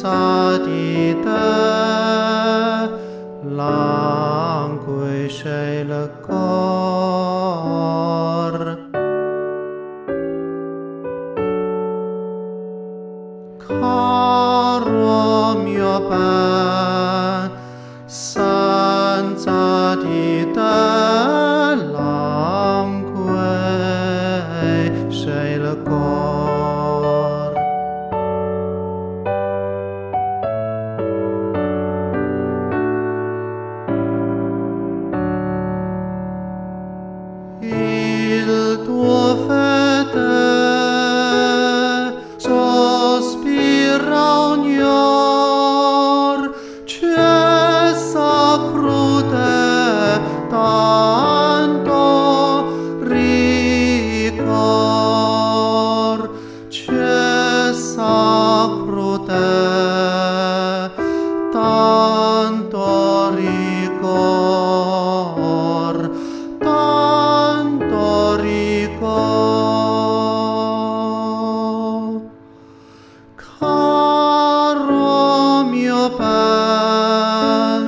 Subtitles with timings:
[0.00, 0.06] 咋
[0.58, 1.28] 地的
[3.56, 6.38] 狼鬼睡了过？
[13.58, 17.50] 康乐苗伴，
[18.06, 18.40] 啥
[19.36, 23.20] 咋地的郎归？
[25.10, 26.17] 谁了过？
[76.16, 77.84] Pan,